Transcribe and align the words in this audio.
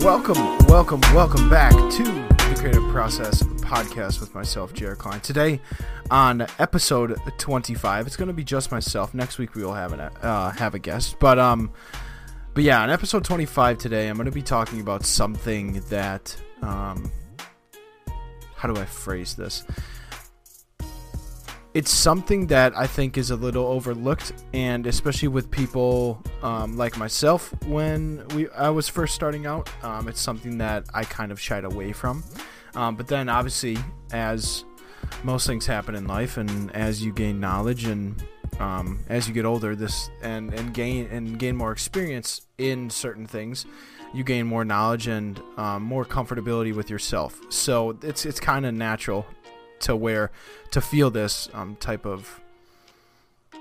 Welcome, 0.00 0.58
welcome, 0.66 1.00
welcome 1.12 1.50
back 1.50 1.72
to 1.72 2.02
the 2.04 2.56
Creative 2.56 2.88
Process 2.90 3.42
podcast 3.42 4.20
with 4.20 4.32
myself, 4.32 4.72
Jared 4.72 4.98
Klein. 4.98 5.20
Today, 5.20 5.60
on 6.08 6.46
episode 6.60 7.18
25, 7.38 8.06
it's 8.06 8.16
going 8.16 8.28
to 8.28 8.32
be 8.32 8.44
just 8.44 8.70
myself. 8.70 9.12
Next 9.12 9.38
week 9.38 9.56
we 9.56 9.64
will 9.64 9.74
have 9.74 9.92
an 9.92 10.00
uh, 10.00 10.50
have 10.52 10.74
a 10.74 10.78
guest, 10.78 11.16
but 11.18 11.38
um, 11.40 11.72
but 12.54 12.62
yeah, 12.62 12.80
on 12.80 12.90
episode 12.90 13.24
25 13.24 13.78
today, 13.78 14.06
I'm 14.06 14.16
going 14.16 14.26
to 14.26 14.32
be 14.32 14.40
talking 14.40 14.80
about 14.80 15.04
something 15.04 15.80
that 15.88 16.36
um, 16.62 17.10
how 18.54 18.72
do 18.72 18.80
I 18.80 18.84
phrase 18.84 19.34
this? 19.34 19.64
It's 21.78 21.92
something 21.92 22.48
that 22.48 22.76
I 22.76 22.88
think 22.88 23.16
is 23.16 23.30
a 23.30 23.36
little 23.36 23.64
overlooked, 23.64 24.32
and 24.52 24.84
especially 24.84 25.28
with 25.28 25.48
people 25.48 26.20
um, 26.42 26.76
like 26.76 26.98
myself, 26.98 27.54
when 27.66 28.26
we 28.34 28.50
I 28.50 28.68
was 28.70 28.88
first 28.88 29.14
starting 29.14 29.46
out, 29.46 29.70
um, 29.84 30.08
it's 30.08 30.20
something 30.20 30.58
that 30.58 30.86
I 30.92 31.04
kind 31.04 31.30
of 31.30 31.40
shied 31.40 31.64
away 31.64 31.92
from. 31.92 32.24
Um, 32.74 32.96
but 32.96 33.06
then, 33.06 33.28
obviously, 33.28 33.78
as 34.10 34.64
most 35.22 35.46
things 35.46 35.66
happen 35.66 35.94
in 35.94 36.08
life, 36.08 36.36
and 36.36 36.74
as 36.74 37.00
you 37.00 37.12
gain 37.12 37.38
knowledge 37.38 37.84
and 37.84 38.20
um, 38.58 39.04
as 39.08 39.28
you 39.28 39.32
get 39.32 39.44
older, 39.44 39.76
this 39.76 40.10
and 40.20 40.52
and 40.54 40.74
gain 40.74 41.06
and 41.12 41.38
gain 41.38 41.54
more 41.54 41.70
experience 41.70 42.40
in 42.58 42.90
certain 42.90 43.24
things, 43.24 43.66
you 44.12 44.24
gain 44.24 44.48
more 44.48 44.64
knowledge 44.64 45.06
and 45.06 45.40
um, 45.56 45.84
more 45.84 46.04
comfortability 46.04 46.74
with 46.74 46.90
yourself. 46.90 47.40
So 47.50 47.96
it's 48.02 48.26
it's 48.26 48.40
kind 48.40 48.66
of 48.66 48.74
natural 48.74 49.26
to 49.80 49.96
where 49.96 50.30
to 50.70 50.80
feel 50.80 51.10
this 51.10 51.48
um, 51.52 51.76
type 51.76 52.06
of 52.06 52.40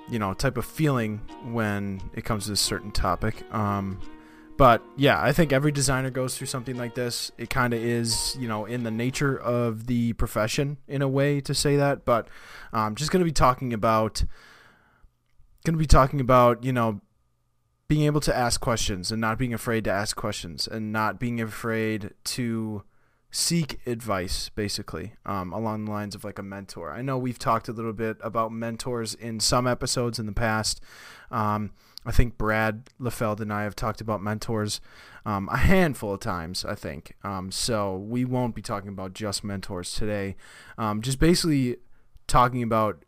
you 0.10 0.20
know 0.20 0.34
type 0.34 0.58
of 0.58 0.66
feeling 0.66 1.22
when 1.52 2.02
it 2.14 2.24
comes 2.24 2.48
to 2.48 2.54
a 2.54 2.56
certain 2.56 2.92
topic 2.92 3.44
um, 3.54 4.00
but 4.58 4.82
yeah 4.96 5.22
i 5.22 5.32
think 5.32 5.52
every 5.52 5.72
designer 5.72 6.10
goes 6.10 6.38
through 6.38 6.48
something 6.48 6.78
like 6.78 6.96
this. 6.96 7.32
It 7.38 7.50
kind 7.50 7.74
of 7.74 7.84
is 7.84 8.36
you 8.40 8.48
know 8.48 8.66
in 8.66 8.84
the 8.84 8.92
nature 8.92 9.38
of 9.38 9.88
the 9.88 10.14
profession 10.14 10.78
in 10.88 11.02
a 11.02 11.08
way 11.08 11.42
to 11.42 11.54
say 11.54 11.76
that 11.76 12.06
but 12.06 12.28
i'm 12.74 12.88
um, 12.88 12.96
just 12.96 13.12
going 13.12 13.22
to 13.22 13.26
be 13.26 13.32
talking 13.32 13.74
about 13.74 14.24
going 15.64 15.74
to 15.74 15.80
be 15.80 15.86
talking 15.86 16.22
about 16.22 16.64
you 16.64 16.72
know 16.72 17.02
being 17.88 18.04
able 18.04 18.22
to 18.22 18.36
ask 18.36 18.60
questions 18.60 19.12
and 19.12 19.22
not 19.22 19.38
being 19.38 19.54
afraid 19.54 19.84
to 19.86 19.92
ask 19.92 20.16
questions 20.16 20.68
and 20.68 20.92
not 20.92 21.20
being 21.20 21.40
afraid 21.40 22.12
to 22.24 22.84
seek 23.38 23.80
advice 23.86 24.50
basically 24.50 25.14
um, 25.24 25.54
along 25.54 25.86
the 25.86 25.92
lines 25.92 26.16
of 26.16 26.24
like 26.24 26.40
a 26.40 26.44
mentor. 26.44 26.92
I 26.92 27.04
know 27.04 27.20
we've 27.20 27.38
talked 27.38 27.68
a 27.68 27.72
little 27.72 27.94
bit 27.94 28.18
about 28.22 28.52
mentors 28.52 29.14
in 29.14 29.40
some 29.40 29.68
episodes 29.68 30.18
in 30.18 30.26
the 30.26 30.32
past. 30.32 30.82
Um, 31.30 31.72
i 32.06 32.12
think 32.12 32.38
brad 32.38 32.90
lefeld 33.02 33.42
and 33.42 33.52
i 33.52 33.64
have 33.64 33.76
talked 33.76 34.00
about 34.00 34.24
mentors 34.24 34.80
um, 35.26 35.50
a 35.52 35.58
handful 35.58 36.14
of 36.14 36.22
times 36.22 36.64
i 36.64 36.74
think. 36.74 37.16
Um, 37.24 37.52
so 37.52 37.98
we 37.98 38.24
won't 38.24 38.56
be 38.56 38.62
talking 38.62 38.90
about 38.90 39.14
just 39.14 39.44
mentors 39.44 39.94
today. 39.94 40.36
Um, 40.78 41.02
just 41.02 41.20
basically 41.20 41.78
talking 42.26 42.64
about 42.64 43.04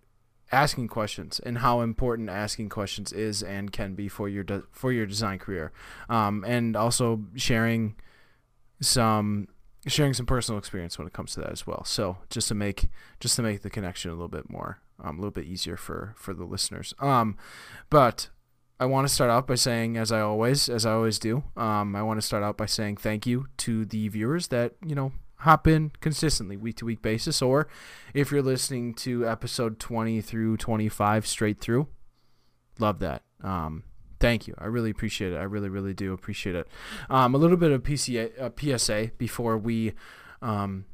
asking 0.51 0.89
questions 0.89 1.39
and 1.39 1.59
how 1.59 1.81
important 1.81 2.29
asking 2.29 2.69
questions 2.69 3.11
is 3.13 3.41
and 3.41 3.71
can 3.71 3.95
be 3.95 4.07
for 4.07 4.29
your 4.29 4.43
de- 4.43 4.63
for 4.71 4.91
your 4.91 5.05
design 5.07 5.39
career. 5.39 5.71
Um, 6.07 6.43
and 6.45 6.75
also 6.75 7.25
sharing 7.35 7.95
some 8.81 9.47
sharing 9.87 10.13
some 10.13 10.25
personal 10.25 10.59
experience 10.59 10.97
when 10.97 11.07
it 11.07 11.13
comes 11.13 11.33
to 11.33 11.39
that 11.41 11.51
as 11.51 11.65
well. 11.65 11.83
So 11.85 12.17
just 12.29 12.47
to 12.49 12.55
make 12.55 12.89
just 13.19 13.35
to 13.37 13.41
make 13.41 13.61
the 13.61 13.69
connection 13.69 14.11
a 14.11 14.13
little 14.13 14.27
bit 14.27 14.49
more 14.49 14.79
um, 15.03 15.17
a 15.17 15.19
little 15.19 15.31
bit 15.31 15.45
easier 15.45 15.77
for 15.77 16.13
for 16.17 16.33
the 16.33 16.45
listeners. 16.45 16.93
Um, 16.99 17.37
but 17.89 18.29
I 18.79 18.85
want 18.85 19.07
to 19.07 19.13
start 19.13 19.29
out 19.29 19.47
by 19.47 19.55
saying, 19.55 19.97
as 19.97 20.11
I 20.11 20.21
always 20.21 20.69
as 20.69 20.85
I 20.85 20.93
always 20.93 21.19
do, 21.19 21.43
um, 21.57 21.95
I 21.95 22.03
want 22.03 22.19
to 22.19 22.25
start 22.25 22.43
out 22.43 22.57
by 22.57 22.65
saying 22.65 22.97
thank 22.97 23.25
you 23.25 23.47
to 23.57 23.85
the 23.85 24.07
viewers 24.07 24.47
that 24.47 24.73
you 24.85 24.95
know 24.95 25.11
hop 25.39 25.67
in 25.67 25.91
consistently 26.01 26.57
week 26.57 26.77
to 26.77 26.85
week 26.85 27.01
basis, 27.01 27.41
or 27.41 27.67
if 28.13 28.31
you're 28.31 28.41
listening 28.41 28.93
to 28.93 29.27
episode 29.27 29.79
20 29.79 30.21
through 30.21 30.57
25 30.57 31.25
straight 31.25 31.59
through, 31.59 31.87
love 32.77 32.99
that. 32.99 33.23
Um, 33.41 33.83
thank 34.19 34.47
you. 34.47 34.55
I 34.57 34.65
really 34.65 34.89
appreciate 34.89 35.33
it. 35.33 35.37
I 35.37 35.43
really, 35.43 35.69
really 35.69 35.93
do 35.93 36.13
appreciate 36.13 36.55
it. 36.55 36.67
Um, 37.09 37.35
a 37.35 37.37
little 37.37 37.57
bit 37.57 37.71
of 37.71 37.83
PCA, 37.83 38.31
uh, 38.39 38.77
PSA 38.77 39.11
before 39.17 39.57
we, 39.57 39.93
um, 40.41 40.85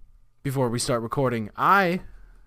before 0.43 0.69
we 0.69 0.79
start 0.79 1.01
recording. 1.01 1.49
I 1.55 2.01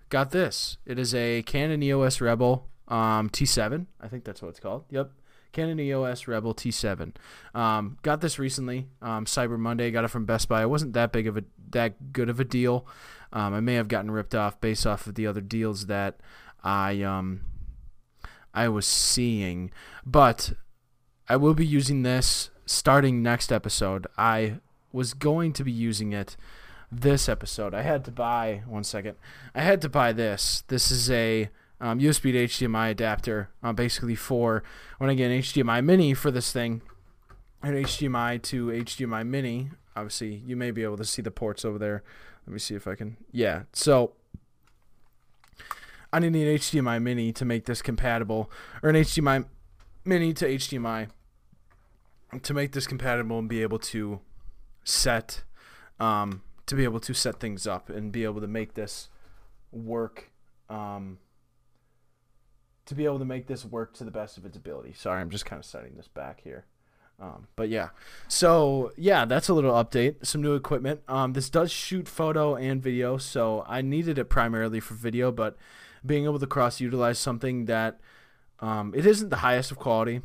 got 0.09 0.31
this. 0.31 0.77
It 0.85 0.97
is 0.99 1.13
a 1.13 1.43
Canon 1.43 1.83
EOS 1.83 2.21
Rebel 2.21 2.67
um, 2.87 3.29
T7. 3.29 3.85
I 4.01 4.07
think 4.07 4.23
that's 4.23 4.41
what 4.41 4.49
it's 4.49 4.59
called. 4.59 4.85
Yep. 4.89 5.11
Canon 5.51 5.79
EOS 5.79 6.27
Rebel 6.27 6.53
T7. 6.53 7.15
Um, 7.55 7.97
got 8.03 8.21
this 8.21 8.37
recently, 8.37 8.87
um, 9.01 9.25
Cyber 9.25 9.57
Monday. 9.57 9.89
Got 9.91 10.05
it 10.05 10.09
from 10.09 10.25
Best 10.25 10.47
Buy. 10.47 10.61
It 10.61 10.69
wasn't 10.69 10.93
that 10.93 11.11
big 11.11 11.27
of 11.27 11.37
a 11.37 11.43
that 11.71 12.13
good 12.13 12.29
of 12.29 12.39
a 12.39 12.43
deal. 12.43 12.85
Um, 13.33 13.53
I 13.53 13.59
may 13.59 13.75
have 13.75 13.87
gotten 13.87 14.11
ripped 14.11 14.35
off 14.35 14.59
based 14.61 14.85
off 14.85 15.07
of 15.07 15.15
the 15.15 15.27
other 15.27 15.41
deals 15.41 15.87
that 15.87 16.19
I 16.63 17.01
um 17.01 17.41
I 18.53 18.69
was 18.69 18.85
seeing, 18.85 19.71
but 20.05 20.53
I 21.29 21.35
will 21.35 21.53
be 21.53 21.65
using 21.65 22.01
this 22.01 22.49
starting 22.65 23.21
next 23.21 23.51
episode. 23.51 24.07
I 24.17 24.55
was 24.91 25.13
going 25.13 25.53
to 25.53 25.63
be 25.63 25.71
using 25.71 26.11
it 26.11 26.35
this 26.91 27.29
episode. 27.29 27.75
I 27.75 27.83
had 27.83 28.03
to 28.05 28.11
buy 28.11 28.63
one 28.65 28.83
second. 28.83 29.15
I 29.53 29.61
had 29.61 29.79
to 29.81 29.89
buy 29.89 30.11
this. 30.11 30.63
This 30.69 30.89
is 30.89 31.11
a 31.11 31.49
um, 31.79 31.99
USB 31.99 32.31
to 32.31 32.47
HDMI 32.47 32.89
adapter, 32.89 33.49
uh, 33.61 33.73
basically 33.73 34.15
for 34.15 34.63
when 34.97 35.11
I 35.11 35.13
get 35.13 35.29
an 35.29 35.39
HDMI 35.39 35.85
Mini 35.85 36.15
for 36.15 36.31
this 36.31 36.51
thing, 36.51 36.81
an 37.61 37.75
HDMI 37.75 38.41
to 38.43 38.67
HDMI 38.67 39.25
Mini. 39.27 39.69
Obviously, 39.95 40.41
you 40.47 40.55
may 40.55 40.71
be 40.71 40.81
able 40.81 40.97
to 40.97 41.05
see 41.05 41.21
the 41.21 41.29
ports 41.29 41.63
over 41.63 41.77
there. 41.77 42.01
Let 42.47 42.53
me 42.53 42.59
see 42.59 42.73
if 42.73 42.87
I 42.87 42.95
can. 42.95 43.17
Yeah. 43.31 43.63
So 43.71 44.13
I 46.11 46.17
need 46.17 46.33
an 46.35 46.57
HDMI 46.57 46.99
Mini 46.99 47.31
to 47.33 47.45
make 47.45 47.65
this 47.65 47.83
compatible, 47.83 48.49
or 48.81 48.89
an 48.89 48.95
HDMI 48.95 49.45
Mini 50.03 50.33
to 50.33 50.47
HDMI 50.47 51.09
to 52.43 52.53
make 52.53 52.71
this 52.73 52.87
compatible 52.87 53.39
and 53.39 53.49
be 53.49 53.61
able 53.61 53.79
to 53.79 54.19
set 54.83 55.43
um, 55.99 56.41
to 56.65 56.75
be 56.75 56.83
able 56.83 56.99
to 56.99 57.13
set 57.13 57.39
things 57.39 57.65
up 57.65 57.89
and 57.89 58.11
be 58.11 58.23
able 58.23 58.41
to 58.41 58.47
make 58.47 58.75
this 58.75 59.09
work 59.71 60.31
um, 60.69 61.17
to 62.85 62.95
be 62.95 63.05
able 63.05 63.19
to 63.19 63.25
make 63.25 63.47
this 63.47 63.65
work 63.65 63.93
to 63.95 64.03
the 64.03 64.11
best 64.11 64.37
of 64.37 64.45
its 64.45 64.57
ability. 64.57 64.93
Sorry, 64.93 65.19
I'm 65.19 65.29
just 65.29 65.45
kind 65.45 65.59
of 65.59 65.65
setting 65.65 65.95
this 65.95 66.07
back 66.07 66.41
here. 66.43 66.65
Um, 67.21 67.47
but 67.55 67.69
yeah, 67.69 67.89
so 68.27 68.91
yeah, 68.95 69.25
that's 69.25 69.49
a 69.49 69.53
little 69.53 69.73
update. 69.73 70.25
Some 70.25 70.41
new 70.41 70.55
equipment. 70.55 71.01
Um, 71.07 71.33
this 71.33 71.49
does 71.49 71.71
shoot 71.71 72.07
photo 72.07 72.55
and 72.55 72.81
video, 72.81 73.17
so 73.17 73.65
I 73.67 73.81
needed 73.81 74.17
it 74.17 74.25
primarily 74.25 74.79
for 74.79 74.93
video, 74.93 75.31
but 75.31 75.57
being 76.05 76.23
able 76.23 76.39
to 76.39 76.47
cross 76.47 76.79
utilize 76.79 77.19
something 77.19 77.65
that 77.65 77.99
um, 78.61 78.93
it 78.95 79.05
isn't 79.05 79.29
the 79.29 79.37
highest 79.37 79.71
of 79.71 79.77
quality. 79.77 80.21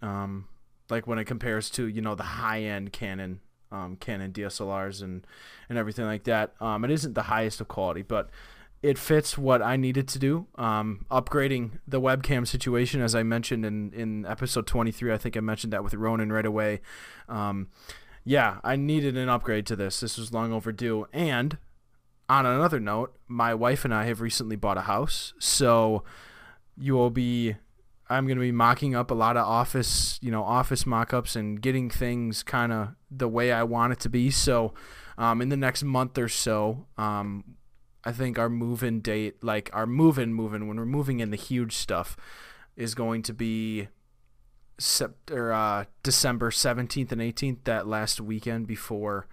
Um, 0.00 0.48
like 0.92 1.08
when 1.08 1.18
it 1.18 1.24
compares 1.24 1.68
to 1.70 1.88
you 1.88 2.00
know 2.00 2.14
the 2.14 2.22
high 2.22 2.62
end 2.62 2.92
Canon 2.92 3.40
um, 3.72 3.96
Canon 3.96 4.32
DSLRs 4.32 5.02
and 5.02 5.26
and 5.68 5.78
everything 5.78 6.04
like 6.04 6.24
that. 6.24 6.52
Um, 6.60 6.84
it 6.84 6.90
isn't 6.92 7.14
the 7.14 7.22
highest 7.22 7.60
of 7.60 7.66
quality, 7.66 8.02
but 8.02 8.30
it 8.82 8.98
fits 8.98 9.38
what 9.38 9.62
I 9.62 9.76
needed 9.76 10.06
to 10.08 10.18
do. 10.18 10.46
Um, 10.56 11.06
upgrading 11.10 11.78
the 11.86 12.00
webcam 12.00 12.46
situation, 12.46 13.00
as 13.00 13.14
I 13.14 13.24
mentioned 13.24 13.64
in 13.64 13.92
in 13.92 14.26
episode 14.26 14.66
23, 14.68 15.12
I 15.12 15.18
think 15.18 15.36
I 15.36 15.40
mentioned 15.40 15.72
that 15.72 15.82
with 15.82 15.94
Ronan 15.94 16.32
right 16.32 16.46
away. 16.46 16.80
Um, 17.28 17.68
yeah, 18.24 18.58
I 18.62 18.76
needed 18.76 19.16
an 19.16 19.28
upgrade 19.28 19.66
to 19.66 19.76
this. 19.76 19.98
This 19.98 20.16
was 20.16 20.32
long 20.32 20.52
overdue. 20.52 21.06
And 21.12 21.58
on 22.28 22.46
another 22.46 22.78
note, 22.78 23.16
my 23.26 23.52
wife 23.52 23.84
and 23.84 23.92
I 23.92 24.04
have 24.04 24.20
recently 24.20 24.54
bought 24.54 24.78
a 24.78 24.82
house, 24.82 25.34
so 25.38 26.04
you 26.76 26.94
will 26.94 27.10
be 27.10 27.56
I'm 28.12 28.26
going 28.26 28.36
to 28.36 28.42
be 28.42 28.52
mocking 28.52 28.94
up 28.94 29.10
a 29.10 29.14
lot 29.14 29.36
of 29.36 29.46
office, 29.46 30.18
you 30.20 30.30
know, 30.30 30.44
office 30.44 30.84
mock-ups 30.86 31.34
and 31.34 31.60
getting 31.60 31.88
things 31.88 32.42
kind 32.42 32.72
of 32.72 32.88
the 33.10 33.28
way 33.28 33.52
I 33.52 33.62
want 33.62 33.94
it 33.94 34.00
to 34.00 34.08
be. 34.08 34.30
So, 34.30 34.74
um, 35.16 35.40
in 35.40 35.48
the 35.48 35.56
next 35.56 35.82
month 35.82 36.18
or 36.18 36.28
so, 36.28 36.86
um, 36.98 37.56
I 38.04 38.12
think 38.12 38.38
our 38.38 38.48
move-in 38.50 39.00
date, 39.00 39.42
like 39.42 39.70
our 39.72 39.86
move-in, 39.86 40.34
move-in 40.34 40.68
when 40.68 40.76
we're 40.76 40.84
moving 40.84 41.20
in 41.20 41.30
the 41.30 41.36
huge 41.36 41.76
stuff, 41.76 42.16
is 42.76 42.94
going 42.94 43.22
to 43.22 43.32
be 43.32 43.88
sept- 44.78 45.30
or, 45.30 45.52
uh, 45.52 45.84
December 46.02 46.50
17th 46.50 47.12
and 47.12 47.20
18th, 47.20 47.64
that 47.64 47.86
last 47.86 48.20
weekend 48.20 48.66
before 48.66 49.26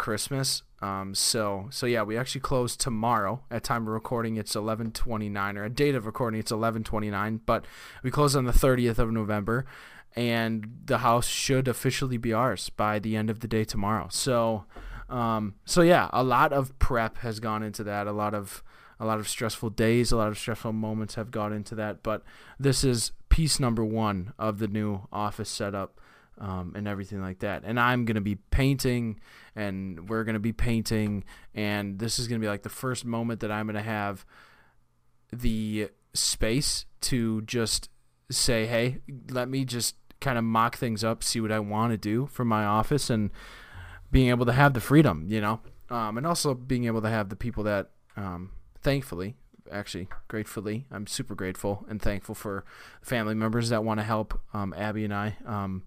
Christmas. 0.00 0.62
Um, 0.80 1.14
so 1.14 1.68
so 1.70 1.84
yeah, 1.84 2.02
we 2.02 2.16
actually 2.16 2.40
close 2.40 2.74
tomorrow. 2.74 3.42
At 3.50 3.62
time 3.62 3.82
of 3.82 3.92
recording, 3.92 4.36
it's 4.36 4.56
11:29, 4.56 5.56
or 5.56 5.64
a 5.64 5.70
date 5.70 5.94
of 5.94 6.06
recording, 6.06 6.40
it's 6.40 6.50
11:29. 6.50 7.40
But 7.44 7.66
we 8.02 8.10
close 8.10 8.34
on 8.34 8.46
the 8.46 8.52
30th 8.52 8.98
of 8.98 9.12
November, 9.12 9.66
and 10.16 10.80
the 10.86 10.98
house 10.98 11.26
should 11.26 11.68
officially 11.68 12.16
be 12.16 12.32
ours 12.32 12.70
by 12.70 12.98
the 12.98 13.14
end 13.14 13.28
of 13.28 13.40
the 13.40 13.46
day 13.46 13.62
tomorrow. 13.62 14.08
So 14.10 14.64
um, 15.10 15.56
so 15.66 15.82
yeah, 15.82 16.08
a 16.14 16.24
lot 16.24 16.54
of 16.54 16.76
prep 16.78 17.18
has 17.18 17.38
gone 17.38 17.62
into 17.62 17.84
that. 17.84 18.06
A 18.06 18.12
lot 18.12 18.32
of 18.32 18.64
a 18.98 19.04
lot 19.04 19.18
of 19.18 19.28
stressful 19.28 19.70
days, 19.70 20.12
a 20.12 20.16
lot 20.16 20.28
of 20.28 20.38
stressful 20.38 20.72
moments 20.72 21.16
have 21.16 21.30
gone 21.30 21.52
into 21.52 21.74
that. 21.74 22.02
But 22.02 22.22
this 22.58 22.84
is 22.84 23.12
piece 23.28 23.60
number 23.60 23.84
one 23.84 24.32
of 24.38 24.60
the 24.60 24.68
new 24.68 25.08
office 25.12 25.50
setup 25.50 26.00
um, 26.40 26.72
and 26.74 26.88
everything 26.88 27.20
like 27.20 27.40
that. 27.40 27.62
And 27.64 27.78
I'm 27.78 28.04
gonna 28.04 28.20
be 28.20 28.36
painting, 28.36 29.20
and 29.54 30.08
we're 30.08 30.24
gonna 30.24 30.38
be 30.40 30.52
painting, 30.52 31.24
and 31.54 31.98
this 31.98 32.18
is 32.18 32.26
gonna 32.26 32.40
be 32.40 32.48
like 32.48 32.62
the 32.62 32.68
first 32.68 33.04
moment 33.04 33.40
that 33.40 33.52
I'm 33.52 33.66
gonna 33.66 33.82
have 33.82 34.24
the 35.32 35.90
space 36.14 36.86
to 37.02 37.42
just 37.42 37.88
say, 38.30 38.66
hey, 38.66 38.98
let 39.30 39.48
me 39.48 39.64
just 39.64 39.96
kind 40.20 40.38
of 40.38 40.44
mock 40.44 40.76
things 40.76 41.02
up, 41.02 41.22
see 41.22 41.40
what 41.40 41.52
I 41.52 41.60
want 41.60 41.92
to 41.92 41.96
do 41.96 42.26
for 42.26 42.44
my 42.44 42.64
office, 42.64 43.10
and 43.10 43.30
being 44.10 44.28
able 44.28 44.46
to 44.46 44.52
have 44.52 44.74
the 44.74 44.80
freedom, 44.80 45.24
you 45.28 45.40
know, 45.40 45.60
um, 45.88 46.18
and 46.18 46.26
also 46.26 46.54
being 46.54 46.84
able 46.84 47.02
to 47.02 47.08
have 47.08 47.28
the 47.28 47.36
people 47.36 47.64
that, 47.64 47.90
um, 48.16 48.50
thankfully, 48.80 49.36
actually 49.72 50.08
gratefully, 50.28 50.86
I'm 50.90 51.06
super 51.06 51.34
grateful 51.34 51.86
and 51.88 52.00
thankful 52.00 52.34
for 52.34 52.64
family 53.02 53.34
members 53.34 53.68
that 53.68 53.84
want 53.84 54.00
to 54.00 54.04
help 54.04 54.40
um, 54.52 54.74
Abby 54.76 55.04
and 55.04 55.14
I. 55.14 55.36
Um, 55.46 55.82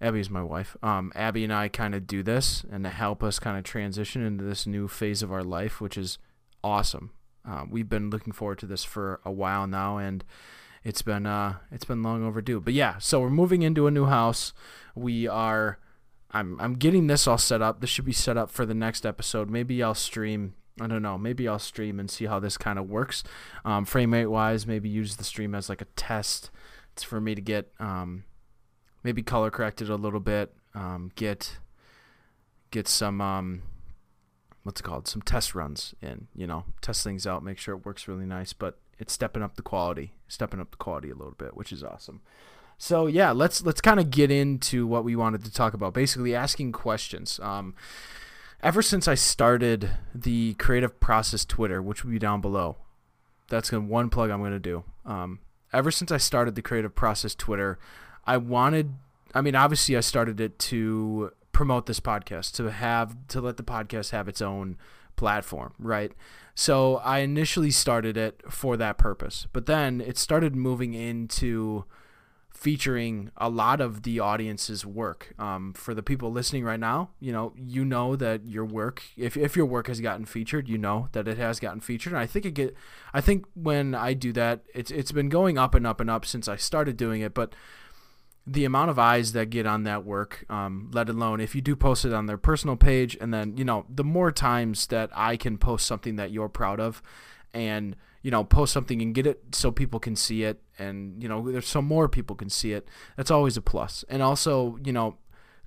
Abby 0.00 0.20
is 0.20 0.30
my 0.30 0.42
wife. 0.42 0.76
Um, 0.82 1.12
Abby 1.14 1.44
and 1.44 1.52
I 1.52 1.68
kind 1.68 1.94
of 1.94 2.06
do 2.06 2.22
this 2.22 2.64
and 2.70 2.84
to 2.84 2.90
help 2.90 3.22
us 3.22 3.38
kind 3.38 3.56
of 3.56 3.64
transition 3.64 4.24
into 4.24 4.44
this 4.44 4.66
new 4.66 4.88
phase 4.88 5.22
of 5.22 5.32
our 5.32 5.44
life, 5.44 5.80
which 5.80 5.96
is 5.96 6.18
awesome. 6.62 7.12
Uh, 7.48 7.64
we've 7.70 7.88
been 7.88 8.10
looking 8.10 8.32
forward 8.32 8.58
to 8.58 8.66
this 8.66 8.84
for 8.84 9.20
a 9.24 9.30
while 9.30 9.66
now, 9.66 9.98
and 9.98 10.24
it's 10.82 11.02
been 11.02 11.26
uh, 11.26 11.56
it's 11.70 11.84
been 11.84 12.02
long 12.02 12.24
overdue. 12.24 12.60
But 12.60 12.74
yeah, 12.74 12.98
so 12.98 13.20
we're 13.20 13.30
moving 13.30 13.62
into 13.62 13.86
a 13.86 13.90
new 13.90 14.06
house. 14.06 14.52
We 14.94 15.28
are. 15.28 15.78
I'm 16.30 16.60
I'm 16.60 16.74
getting 16.74 17.06
this 17.06 17.26
all 17.26 17.38
set 17.38 17.62
up. 17.62 17.80
This 17.80 17.90
should 17.90 18.04
be 18.04 18.12
set 18.12 18.36
up 18.36 18.50
for 18.50 18.66
the 18.66 18.74
next 18.74 19.06
episode. 19.06 19.48
Maybe 19.50 19.82
I'll 19.82 19.94
stream 19.94 20.54
I 20.80 20.86
don't 20.86 21.02
know. 21.02 21.16
Maybe 21.16 21.46
I'll 21.46 21.58
stream 21.58 22.00
and 22.00 22.10
see 22.10 22.26
how 22.26 22.40
this 22.40 22.56
kind 22.56 22.78
of 22.78 22.88
works. 22.88 23.22
Um, 23.64 23.84
frame 23.84 24.12
rate 24.12 24.26
wise, 24.26 24.66
maybe 24.66 24.88
use 24.88 25.16
the 25.16 25.24
stream 25.24 25.54
as 25.54 25.68
like 25.68 25.80
a 25.80 25.86
test. 25.96 26.50
It's 26.92 27.02
for 27.02 27.20
me 27.20 27.34
to 27.34 27.40
get 27.40 27.70
um, 27.78 28.24
maybe 29.02 29.22
color 29.22 29.50
corrected 29.50 29.88
a 29.88 29.96
little 29.96 30.20
bit. 30.20 30.52
Um, 30.74 31.12
get 31.14 31.58
get 32.70 32.88
some 32.88 33.20
um, 33.20 33.62
what's 34.64 34.80
it 34.80 34.84
called? 34.84 35.06
Some 35.06 35.22
test 35.22 35.54
runs 35.54 35.94
in. 36.02 36.26
You 36.34 36.46
know, 36.46 36.64
test 36.80 37.04
things 37.04 37.26
out, 37.26 37.44
make 37.44 37.58
sure 37.58 37.76
it 37.76 37.86
works 37.86 38.08
really 38.08 38.26
nice. 38.26 38.52
But 38.52 38.78
it's 38.98 39.12
stepping 39.12 39.42
up 39.42 39.56
the 39.56 39.62
quality, 39.62 40.12
stepping 40.26 40.60
up 40.60 40.72
the 40.72 40.76
quality 40.76 41.10
a 41.10 41.14
little 41.14 41.34
bit, 41.36 41.56
which 41.56 41.72
is 41.72 41.84
awesome. 41.84 42.20
So 42.78 43.06
yeah, 43.06 43.30
let's 43.30 43.62
let's 43.62 43.80
kind 43.80 44.00
of 44.00 44.10
get 44.10 44.32
into 44.32 44.86
what 44.86 45.04
we 45.04 45.14
wanted 45.14 45.44
to 45.44 45.52
talk 45.52 45.74
about. 45.74 45.94
Basically, 45.94 46.34
asking 46.34 46.72
questions. 46.72 47.38
Um, 47.40 47.74
ever 48.64 48.80
since 48.80 49.06
I 49.06 49.14
started 49.14 49.90
the 50.14 50.54
creative 50.54 50.98
process 50.98 51.44
Twitter, 51.44 51.82
which 51.82 52.02
will 52.02 52.10
be 52.10 52.18
down 52.18 52.40
below, 52.40 52.76
that's 53.48 53.70
gonna 53.70 53.84
one 53.84 54.08
plug 54.08 54.30
I'm 54.30 54.42
gonna 54.42 54.58
do. 54.58 54.82
Um, 55.04 55.40
ever 55.72 55.90
since 55.90 56.10
I 56.10 56.16
started 56.16 56.54
the 56.54 56.62
creative 56.62 56.94
process 56.94 57.34
Twitter, 57.34 57.78
I 58.24 58.38
wanted. 58.38 58.94
I 59.34 59.42
mean, 59.42 59.54
obviously, 59.54 59.96
I 59.96 60.00
started 60.00 60.40
it 60.40 60.58
to 60.60 61.32
promote 61.52 61.86
this 61.86 62.00
podcast, 62.00 62.52
to 62.54 62.70
have 62.70 63.14
to 63.28 63.40
let 63.40 63.58
the 63.58 63.62
podcast 63.62 64.10
have 64.10 64.28
its 64.28 64.40
own 64.40 64.76
platform, 65.16 65.74
right? 65.78 66.12
So 66.54 66.96
I 66.98 67.18
initially 67.18 67.70
started 67.70 68.16
it 68.16 68.40
for 68.50 68.76
that 68.76 68.96
purpose, 68.96 69.46
but 69.52 69.66
then 69.66 70.00
it 70.00 70.16
started 70.16 70.56
moving 70.56 70.94
into 70.94 71.84
featuring 72.54 73.30
a 73.36 73.50
lot 73.50 73.80
of 73.80 74.04
the 74.04 74.20
audience's 74.20 74.86
work. 74.86 75.34
Um, 75.38 75.74
for 75.74 75.92
the 75.92 76.02
people 76.02 76.30
listening 76.30 76.64
right 76.64 76.78
now, 76.78 77.10
you 77.18 77.32
know, 77.32 77.52
you 77.56 77.84
know 77.84 78.14
that 78.16 78.46
your 78.46 78.64
work, 78.64 79.02
if, 79.16 79.36
if 79.36 79.56
your 79.56 79.66
work 79.66 79.88
has 79.88 80.00
gotten 80.00 80.24
featured, 80.24 80.68
you 80.68 80.78
know 80.78 81.08
that 81.12 81.26
it 81.26 81.36
has 81.36 81.58
gotten 81.58 81.80
featured. 81.80 82.12
And 82.12 82.22
I 82.22 82.26
think 82.26 82.46
it 82.46 82.52
get, 82.52 82.76
I 83.12 83.20
think 83.20 83.44
when 83.54 83.94
I 83.94 84.14
do 84.14 84.32
that, 84.34 84.60
it's 84.72 84.90
it's 84.92 85.12
been 85.12 85.28
going 85.28 85.58
up 85.58 85.74
and 85.74 85.86
up 85.86 86.00
and 86.00 86.08
up 86.08 86.24
since 86.24 86.48
I 86.48 86.56
started 86.56 86.96
doing 86.96 87.20
it. 87.20 87.34
But 87.34 87.54
the 88.46 88.64
amount 88.64 88.90
of 88.90 88.98
eyes 88.98 89.32
that 89.32 89.50
get 89.50 89.66
on 89.66 89.82
that 89.82 90.04
work, 90.04 90.44
um, 90.48 90.90
let 90.92 91.08
alone 91.08 91.40
if 91.40 91.54
you 91.54 91.60
do 91.60 91.74
post 91.74 92.04
it 92.04 92.12
on 92.12 92.26
their 92.26 92.38
personal 92.38 92.76
page, 92.76 93.16
and 93.20 93.34
then 93.34 93.56
you 93.56 93.64
know, 93.64 93.84
the 93.88 94.04
more 94.04 94.30
times 94.30 94.86
that 94.86 95.10
I 95.12 95.36
can 95.36 95.58
post 95.58 95.86
something 95.86 96.16
that 96.16 96.30
you're 96.30 96.48
proud 96.48 96.78
of, 96.78 97.02
and 97.52 97.96
you 98.24 98.30
know, 98.30 98.42
post 98.42 98.72
something 98.72 99.02
and 99.02 99.14
get 99.14 99.26
it 99.26 99.38
so 99.52 99.70
people 99.70 100.00
can 100.00 100.16
see 100.16 100.44
it 100.44 100.62
and, 100.78 101.22
you 101.22 101.28
know, 101.28 101.52
there's 101.52 101.68
so 101.68 101.82
more 101.82 102.08
people 102.08 102.34
can 102.34 102.48
see 102.48 102.72
it. 102.72 102.88
That's 103.18 103.30
always 103.30 103.58
a 103.58 103.60
plus. 103.60 104.02
And 104.08 104.22
also, 104.22 104.78
you 104.82 104.94
know, 104.94 105.18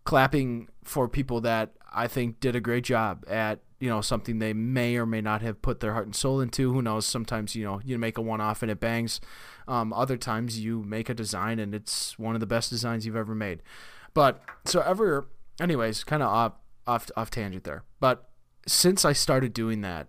clapping 0.06 0.68
for 0.83 1.07
people 1.07 1.39
that 1.42 1.74
I 1.94 2.07
think 2.07 2.39
did 2.39 2.56
a 2.56 2.59
great 2.59 2.83
job 2.83 3.24
at, 3.30 3.59
you 3.80 3.88
know, 3.88 4.01
something 4.01 4.39
they 4.39 4.54
may 4.54 4.98
or 4.98 5.06
may 5.06 5.21
not 5.21 5.44
have 5.44 5.62
put 5.62 5.81
their 5.81 5.94
heart 5.94 6.07
and 6.07 6.15
soul 6.15 6.42
into. 6.42 6.74
Who 6.74 6.81
knows? 6.81 7.06
Sometimes, 7.06 7.56
you 7.56 7.63
know, 7.63 7.80
you 7.86 8.00
make 8.00 8.18
a 8.18 8.21
one 8.21 8.42
off 8.42 8.63
and 8.63 8.71
it 8.71 8.80
bangs. 8.80 9.21
Um, 9.68 9.94
other 9.94 10.18
times 10.18 10.59
you 10.59 10.81
make 10.81 11.09
a 11.09 11.13
design 11.13 11.59
and 11.59 11.75
it's 11.75 12.18
one 12.18 12.33
of 12.33 12.39
the 12.39 12.48
best 12.48 12.71
designs 12.71 13.06
you've 13.06 13.15
ever 13.15 13.36
made. 13.36 13.62
But 14.15 14.42
so 14.65 14.81
ever, 14.81 15.27
anyways, 15.62 16.04
kind 16.06 16.24
of 16.24 16.30
off, 16.30 16.54
off, 16.88 17.12
off 17.15 17.30
tangent 17.30 17.65
there. 17.65 17.83
But 18.00 18.27
since 18.65 19.06
I 19.06 19.13
started 19.13 19.54
doing 19.54 19.81
that, 19.81 20.07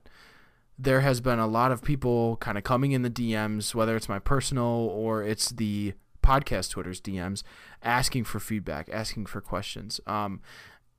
there 0.78 1.00
has 1.00 1.20
been 1.20 1.38
a 1.38 1.46
lot 1.46 1.72
of 1.72 1.82
people 1.82 2.36
kind 2.36 2.56
of 2.56 2.64
coming 2.64 2.92
in 2.92 3.02
the 3.02 3.10
DMs, 3.10 3.74
whether 3.74 3.96
it's 3.96 4.08
my 4.08 4.18
personal 4.18 4.64
or 4.64 5.24
it's 5.24 5.50
the 5.50 5.94
podcast 6.22 6.70
Twitter's 6.70 7.00
DMs, 7.00 7.42
asking 7.82 8.24
for 8.24 8.38
feedback, 8.38 8.88
asking 8.92 9.26
for 9.26 9.40
questions. 9.40 10.00
Um, 10.06 10.40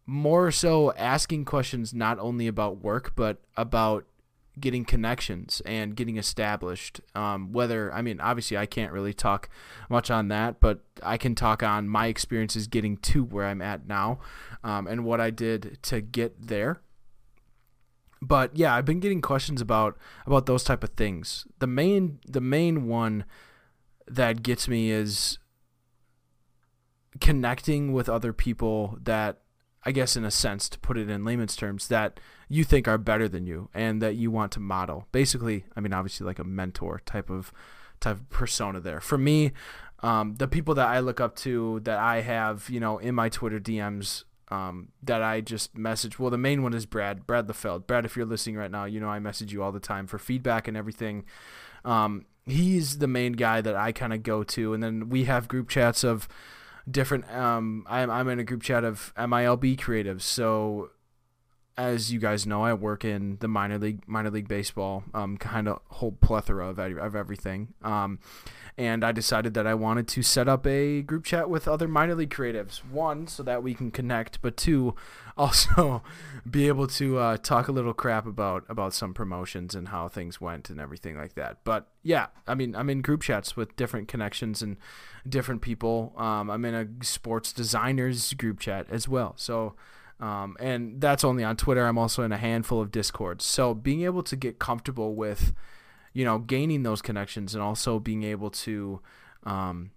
more 0.06 0.52
so 0.52 0.92
asking 0.94 1.46
questions 1.46 1.94
not 1.94 2.20
only 2.20 2.48
about 2.48 2.82
work, 2.84 3.14
but 3.16 3.38
about 3.56 4.06
getting 4.60 4.84
connections 4.84 5.62
and 5.66 5.96
getting 5.96 6.18
established. 6.18 7.00
Um, 7.16 7.54
whether, 7.54 7.94
I 7.94 8.02
mean, 8.02 8.20
obviously 8.20 8.58
I 8.58 8.66
can't 8.66 8.92
really 8.92 9.14
talk 9.14 9.50
much 9.90 10.12
on 10.12 10.28
that, 10.30 10.60
but 10.60 10.80
I 11.02 11.18
can 11.18 11.36
talk 11.36 11.64
on 11.64 11.88
my 11.88 12.08
experiences 12.08 12.68
getting 12.68 12.98
to 12.98 13.24
where 13.24 13.46
I'm 13.46 13.62
at 13.62 13.88
now 13.88 14.20
um, 14.64 14.88
and 14.88 15.06
what 15.06 15.22
I 15.22 15.30
did 15.30 15.78
to 15.84 16.02
get 16.02 16.48
there 16.48 16.82
but 18.30 18.56
yeah, 18.56 18.74
I've 18.76 18.86
been 18.86 19.02
getting 19.02 19.22
questions 19.22 19.60
about 19.60 19.98
about 20.26 20.46
those 20.46 20.64
type 20.64 20.84
of 20.84 20.92
things. 20.92 21.46
The 21.58 21.68
main 21.68 22.20
the 22.26 22.40
main 22.40 22.88
one 22.88 23.26
that 24.08 24.44
gets 24.44 24.70
me 24.70 24.92
is 24.92 25.40
connecting 27.20 27.92
with 27.92 28.08
other 28.08 28.32
people 28.32 28.98
that 29.02 29.42
I 29.84 29.92
guess 29.92 30.16
in 30.16 30.24
a 30.24 30.32
sense 30.32 30.70
to 30.70 30.80
put 30.80 30.98
it 30.98 31.10
in 31.10 31.26
layman's 31.26 31.56
terms 31.56 31.88
that 31.88 32.20
you 32.48 32.64
think 32.64 32.88
are 32.88 33.00
better 33.00 33.28
than 33.28 33.46
you 33.48 33.70
and 33.74 34.02
that 34.02 34.16
you 34.16 34.30
want 34.30 34.52
to 34.54 34.60
model. 34.60 35.08
Basically, 35.12 35.66
I 35.76 35.80
mean 35.82 35.92
obviously 35.92 36.26
like 36.26 36.40
a 36.40 36.44
mentor 36.44 37.02
type 37.06 37.32
of 37.32 37.52
type 38.00 38.18
of 38.18 38.30
persona 38.30 38.80
there. 38.80 39.02
For 39.02 39.18
me, 39.18 39.54
um, 40.02 40.36
the 40.36 40.48
people 40.48 40.76
that 40.76 40.88
I 40.88 41.00
look 41.00 41.20
up 41.20 41.36
to 41.38 41.80
that 41.82 41.98
I 41.98 42.22
have, 42.22 42.70
you 42.70 42.80
know, 42.80 43.00
in 43.00 43.16
my 43.16 43.28
Twitter 43.28 43.60
DMs 43.60 44.24
um, 44.52 44.90
that 45.04 45.22
I 45.22 45.42
just 45.42 45.78
message. 45.78 46.18
Well, 46.18 46.30
the 46.30 46.38
main 46.38 46.64
one 46.64 46.74
is 46.74 46.86
Brad, 46.86 47.28
Brad 47.28 47.48
LaFeld. 47.48 47.88
Brad, 47.88 48.06
if 48.06 48.16
you're 48.16 48.26
listening 48.26 48.56
right 48.56 48.72
now, 48.72 48.86
you 48.86 49.00
know 49.00 49.10
I 49.10 49.20
message 49.20 49.54
you 49.54 49.62
all 49.62 49.72
the 49.72 49.80
time 49.80 50.08
for 50.08 50.18
feedback 50.18 50.68
and 50.68 50.76
everything. 50.76 51.26
Um, 51.86 52.26
he's 52.46 52.98
the 52.98 53.08
main 53.08 53.34
guy 53.34 53.62
that 53.62 53.76
I 53.76 53.92
kind 53.92 54.14
of 54.14 54.24
go 54.24 54.44
to, 54.44 54.74
and 54.74 54.82
then 54.82 55.10
we 55.10 55.26
have 55.26 55.48
group 55.48 55.70
chats 55.70 56.04
of 56.04 56.28
different. 56.90 57.32
Um, 57.32 57.86
I'm 57.88 58.10
I'm 58.10 58.28
in 58.30 58.40
a 58.40 58.44
group 58.44 58.64
chat 58.64 58.84
of 58.84 59.14
MILB 59.16 59.78
creatives, 59.78 60.22
so 60.22 60.90
as 61.78 62.12
you 62.12 62.20
guys 62.20 62.46
know, 62.46 62.64
I 62.64 62.74
work 62.74 63.06
in 63.06 63.38
the 63.40 63.48
minor 63.48 63.78
league 63.78 64.08
minor 64.08 64.30
league 64.30 64.48
baseball, 64.48 65.04
um, 65.14 65.38
kind 65.38 65.68
of 65.68 65.80
whole 65.88 66.12
plethora 66.12 66.68
of 66.68 66.78
of 66.78 67.16
everything. 67.16 67.70
Um, 67.82 68.20
and 68.78 69.04
I 69.04 69.12
decided 69.12 69.56
that 69.56 69.68
I 69.68 69.74
wanted 69.74 70.08
to 70.10 70.22
set 70.22 70.48
up 70.48 70.66
a 70.66 71.02
group 71.02 71.26
chat 71.26 71.50
with 71.50 71.68
other 71.68 71.88
minor 71.88 72.16
league 72.16 72.30
creatives. 72.30 72.78
One, 72.78 73.28
so 73.28 73.44
that 73.44 73.62
we 73.62 73.74
can 73.74 73.92
connect, 73.92 74.42
but 74.42 74.56
two, 74.56 74.96
also 75.38 76.04
be 76.50 76.68
able 76.68 76.88
to 76.88 77.18
uh, 77.18 77.38
talk 77.38 77.68
a 77.68 77.72
little 77.72 77.94
crap 77.94 78.26
about 78.26 78.66
about 78.68 78.94
some 78.94 79.14
promotions 79.14 79.76
and 79.76 79.90
how 79.90 80.08
things 80.08 80.42
went 80.42 80.70
and 80.70 80.80
everything 80.80 81.18
like 81.18 81.36
that. 81.36 81.58
But 81.64 81.88
yeah, 82.04 82.28
I 82.48 82.56
mean, 82.56 82.76
I'm 82.76 82.90
in 82.90 83.02
group 83.02 83.22
chats 83.22 83.56
with 83.56 83.76
different 83.76 84.08
connections 84.08 84.62
and 84.62 84.78
different 85.28 85.62
people. 85.62 86.14
Um, 86.18 86.50
I'm 86.50 86.66
in 86.66 86.74
a 86.74 87.06
sports 87.06 87.54
designers 87.54 88.34
group 88.34 88.60
chat 88.60 88.88
as 88.90 89.08
well. 89.08 89.34
So. 89.38 89.76
Um, 90.20 90.58
and 90.60 91.00
that's 91.00 91.24
only 91.24 91.44
on 91.44 91.56
Twitter. 91.56 91.86
I'm 91.86 91.98
also 91.98 92.24
in 92.24 92.32
a 92.32 92.38
handful 92.38 92.82
of 92.82 92.92
Discords. 92.92 93.46
So 93.46 93.74
being 93.74 94.02
able 94.02 94.24
to 94.24 94.36
get 94.36 94.60
comfortable 94.60 95.16
with 95.16 95.54
you 96.14 96.26
know, 96.26 96.40
gaining 96.40 96.84
those 96.84 97.02
connections 97.02 97.54
and 97.54 97.64
also 97.64 98.00
being 98.00 98.24
able 98.24 98.50
to, 98.50 99.02
um, 99.44 99.92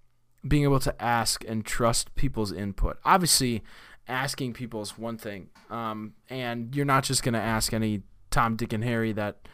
being 0.47 0.65
able 0.65 0.81
to 0.81 1.03
ask 1.03 1.45
and 1.47 1.65
trust 1.65 2.15
people's 2.15 2.53
input. 2.53 2.99
Obviously, 3.05 3.63
asking 4.09 4.53
people 4.53 4.83
is 4.83 4.99
one 4.99 5.17
thing, 5.17 5.49
um, 5.71 6.15
and 6.29 6.75
you're 6.75 6.85
not 6.85 7.05
just 7.05 7.23
going 7.23 7.35
to 7.35 7.41
ask 7.41 7.73
any 7.73 8.03
Tom, 8.31 8.57
Dick, 8.57 8.73
and 8.73 8.85
Harry 8.85 9.13
that 9.13 9.49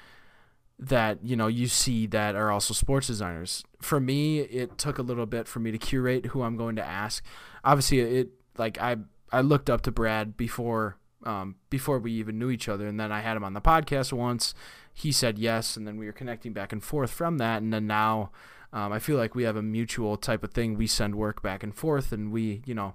that 0.80 1.18
you 1.24 1.34
know 1.34 1.48
you 1.48 1.66
see 1.66 2.06
that 2.06 2.36
are 2.36 2.50
also 2.50 2.72
sports 2.72 3.06
designers. 3.06 3.64
For 3.80 4.00
me, 4.00 4.40
it 4.40 4.78
took 4.78 4.98
a 4.98 5.02
little 5.02 5.26
bit 5.26 5.48
for 5.48 5.60
me 5.60 5.70
to 5.72 5.78
curate 5.78 6.26
who 6.26 6.42
I'm 6.42 6.56
going 6.56 6.76
to 6.76 6.84
ask. 6.84 7.24
Obviously, 7.64 8.00
it 8.00 8.30
like 8.56 8.80
I 8.80 8.96
I 9.32 9.40
looked 9.40 9.70
up 9.70 9.82
to 9.82 9.90
Brad 9.90 10.36
before 10.36 10.96
um, 11.24 11.56
before 11.68 11.98
we 11.98 12.12
even 12.12 12.38
knew 12.38 12.50
each 12.50 12.68
other, 12.68 12.86
and 12.86 12.98
then 12.98 13.10
I 13.10 13.20
had 13.20 13.36
him 13.36 13.44
on 13.44 13.52
the 13.52 13.60
podcast 13.60 14.12
once, 14.12 14.54
he 14.94 15.10
said 15.10 15.38
yes, 15.38 15.76
and 15.76 15.86
then 15.86 15.96
we 15.96 16.06
were 16.06 16.12
connecting 16.12 16.52
back 16.52 16.72
and 16.72 16.82
forth 16.82 17.10
from 17.10 17.38
that, 17.38 17.60
and 17.60 17.72
then 17.72 17.86
now 17.86 18.30
um, 18.72 18.92
I 18.92 18.98
feel 18.98 19.16
like 19.16 19.34
we 19.34 19.42
have 19.42 19.56
a 19.56 19.62
mutual 19.62 20.16
type 20.16 20.44
of 20.44 20.52
thing. 20.52 20.76
We 20.76 20.86
send 20.86 21.16
work 21.16 21.42
back 21.42 21.62
and 21.62 21.74
forth, 21.74 22.12
and 22.12 22.30
we, 22.30 22.62
you 22.66 22.74
know, 22.74 22.94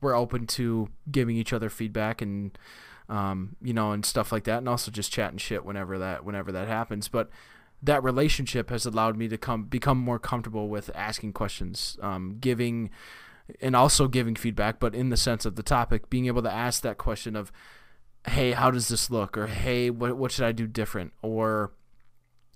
we're 0.00 0.14
open 0.14 0.46
to 0.46 0.88
giving 1.10 1.36
each 1.36 1.52
other 1.52 1.68
feedback 1.68 2.22
and 2.22 2.56
um, 3.08 3.56
you 3.62 3.72
know 3.72 3.92
and 3.92 4.04
stuff 4.04 4.32
like 4.32 4.44
that 4.44 4.58
and 4.58 4.68
also 4.68 4.90
just 4.90 5.12
chatting 5.12 5.38
shit 5.38 5.64
whenever 5.64 5.98
that 5.98 6.24
whenever 6.24 6.52
that 6.52 6.68
happens 6.68 7.08
but 7.08 7.30
that 7.82 8.02
relationship 8.02 8.70
has 8.70 8.84
allowed 8.84 9.16
me 9.16 9.28
to 9.28 9.38
come 9.38 9.64
become 9.64 9.98
more 9.98 10.18
comfortable 10.18 10.68
with 10.68 10.90
asking 10.94 11.32
questions 11.32 11.96
um, 12.02 12.36
giving 12.38 12.90
and 13.60 13.74
also 13.74 14.08
giving 14.08 14.34
feedback 14.34 14.80
but 14.80 14.94
in 14.94 15.10
the 15.10 15.16
sense 15.16 15.44
of 15.44 15.56
the 15.56 15.62
topic 15.62 16.10
being 16.10 16.26
able 16.26 16.42
to 16.42 16.52
ask 16.52 16.82
that 16.82 16.98
question 16.98 17.36
of 17.36 17.52
hey 18.26 18.52
how 18.52 18.70
does 18.70 18.88
this 18.88 19.10
look 19.10 19.36
or 19.36 19.46
hey 19.46 19.90
what, 19.90 20.16
what 20.16 20.30
should 20.30 20.44
i 20.44 20.52
do 20.52 20.66
different 20.66 21.12
or 21.22 21.72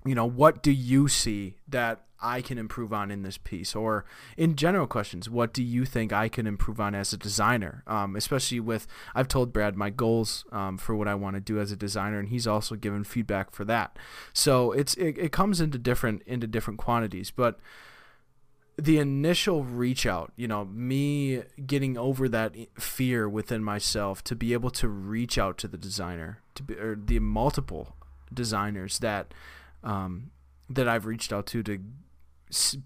you 0.04 0.14
know 0.14 0.26
what 0.26 0.62
do 0.62 0.70
you 0.70 1.08
see 1.08 1.56
that 1.68 2.04
I 2.22 2.40
can 2.40 2.56
improve 2.56 2.92
on 2.92 3.10
in 3.10 3.22
this 3.22 3.36
piece? 3.36 3.74
Or 3.74 4.04
in 4.36 4.54
general 4.54 4.86
questions, 4.86 5.28
what 5.28 5.52
do 5.52 5.62
you 5.62 5.84
think 5.84 6.12
I 6.12 6.28
can 6.28 6.46
improve 6.46 6.80
on 6.80 6.94
as 6.94 7.12
a 7.12 7.16
designer? 7.16 7.82
Um, 7.86 8.14
especially 8.14 8.60
with, 8.60 8.86
I've 9.14 9.28
told 9.28 9.52
Brad 9.52 9.76
my 9.76 9.90
goals 9.90 10.44
um, 10.52 10.78
for 10.78 10.94
what 10.94 11.08
I 11.08 11.14
want 11.14 11.34
to 11.34 11.40
do 11.40 11.58
as 11.58 11.72
a 11.72 11.76
designer, 11.76 12.20
and 12.20 12.28
he's 12.28 12.46
also 12.46 12.76
given 12.76 13.02
feedback 13.04 13.50
for 13.50 13.64
that. 13.64 13.98
So 14.32 14.72
it's 14.72 14.94
it, 14.94 15.18
it 15.18 15.32
comes 15.32 15.60
into 15.60 15.78
different 15.78 16.22
into 16.26 16.46
different 16.46 16.78
quantities, 16.78 17.30
but 17.30 17.58
the 18.82 18.98
initial 18.98 19.62
reach 19.62 20.06
out, 20.06 20.32
you 20.34 20.48
know, 20.48 20.64
me 20.64 21.42
getting 21.66 21.96
over 21.96 22.28
that 22.28 22.56
fear 22.80 23.28
within 23.28 23.62
myself 23.62 24.24
to 24.24 24.34
be 24.34 24.52
able 24.52 24.70
to 24.70 24.88
reach 24.88 25.38
out 25.38 25.56
to 25.58 25.68
the 25.68 25.78
designer, 25.78 26.40
to 26.56 26.64
be, 26.64 26.74
or 26.74 26.96
the 26.96 27.20
multiple 27.20 27.94
designers 28.34 28.98
that 28.98 29.32
um, 29.84 30.32
that 30.68 30.88
I've 30.88 31.06
reached 31.06 31.32
out 31.32 31.46
to 31.46 31.62
to 31.62 31.78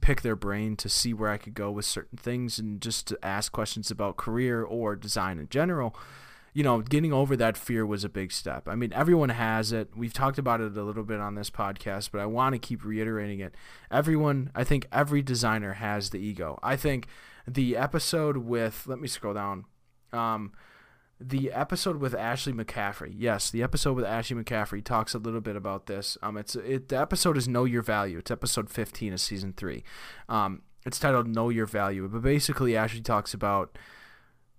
pick 0.02 0.20
their 0.20 0.36
brain 0.36 0.76
to 0.76 0.88
see 0.90 1.14
where 1.14 1.30
I 1.30 1.38
could 1.38 1.54
go 1.54 1.70
with 1.70 1.86
certain 1.86 2.18
things 2.18 2.58
and 2.58 2.78
just 2.80 3.06
to 3.08 3.18
ask 3.22 3.50
questions 3.50 3.90
about 3.90 4.18
career 4.18 4.62
or 4.62 4.96
design 4.96 5.38
in 5.38 5.48
general. 5.48 5.96
You 6.56 6.62
know, 6.62 6.80
getting 6.80 7.12
over 7.12 7.36
that 7.36 7.54
fear 7.58 7.84
was 7.84 8.02
a 8.02 8.08
big 8.08 8.32
step. 8.32 8.66
I 8.66 8.76
mean, 8.76 8.90
everyone 8.94 9.28
has 9.28 9.72
it. 9.72 9.90
We've 9.94 10.14
talked 10.14 10.38
about 10.38 10.62
it 10.62 10.74
a 10.74 10.82
little 10.82 11.02
bit 11.02 11.20
on 11.20 11.34
this 11.34 11.50
podcast, 11.50 12.08
but 12.10 12.18
I 12.22 12.24
want 12.24 12.54
to 12.54 12.58
keep 12.58 12.82
reiterating 12.82 13.40
it. 13.40 13.54
Everyone, 13.90 14.50
I 14.54 14.64
think 14.64 14.86
every 14.90 15.20
designer 15.20 15.74
has 15.74 16.08
the 16.08 16.18
ego. 16.18 16.58
I 16.62 16.76
think 16.76 17.08
the 17.46 17.76
episode 17.76 18.38
with, 18.38 18.86
let 18.86 18.98
me 18.98 19.06
scroll 19.06 19.34
down. 19.34 19.66
Um, 20.14 20.52
the 21.20 21.52
episode 21.52 21.96
with 21.96 22.14
Ashley 22.14 22.54
McCaffrey. 22.54 23.12
Yes, 23.14 23.50
the 23.50 23.62
episode 23.62 23.92
with 23.92 24.06
Ashley 24.06 24.42
McCaffrey 24.42 24.82
talks 24.82 25.12
a 25.12 25.18
little 25.18 25.42
bit 25.42 25.56
about 25.56 25.84
this. 25.84 26.16
Um, 26.22 26.38
it's 26.38 26.56
it. 26.56 26.88
The 26.88 26.98
episode 26.98 27.36
is 27.36 27.46
Know 27.46 27.64
Your 27.64 27.82
Value. 27.82 28.16
It's 28.16 28.30
episode 28.30 28.70
15 28.70 29.12
of 29.12 29.20
season 29.20 29.52
three. 29.54 29.84
Um, 30.28 30.62
it's 30.86 30.98
titled 30.98 31.26
Know 31.26 31.50
Your 31.50 31.66
Value. 31.66 32.08
But 32.08 32.22
basically, 32.22 32.76
Ashley 32.78 33.02
talks 33.02 33.34
about, 33.34 33.76